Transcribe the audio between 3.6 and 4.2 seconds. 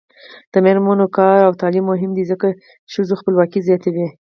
زیاتوي.